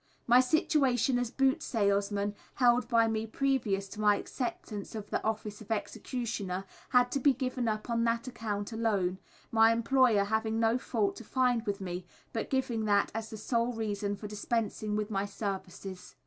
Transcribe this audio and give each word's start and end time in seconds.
My 0.25 0.39
situation 0.39 1.19
as 1.19 1.29
boot 1.29 1.61
salesman 1.61 2.33
held 2.55 2.87
by 2.87 3.07
me 3.07 3.27
previous 3.27 3.87
to 3.89 3.99
my 4.01 4.15
acceptance 4.15 4.95
of 4.95 5.11
the 5.11 5.23
Office 5.23 5.61
of 5.61 5.69
Executioner, 5.69 6.65
had 6.89 7.11
to 7.11 7.19
be 7.19 7.33
given 7.33 7.67
up 7.67 7.87
on 7.87 8.03
that 8.05 8.27
account 8.27 8.71
alone, 8.73 9.19
my 9.51 9.71
employer 9.71 10.23
having 10.23 10.59
no 10.59 10.79
fault 10.79 11.15
to 11.17 11.23
find 11.23 11.67
with 11.67 11.79
me, 11.79 12.03
but 12.33 12.49
giving 12.49 12.85
that 12.85 13.11
as 13.13 13.29
the 13.29 13.37
sole 13.37 13.73
reason 13.73 14.15
for 14.15 14.25
dispensing 14.25 14.95
with 14.95 15.11
my 15.11 15.27
services. 15.27 16.15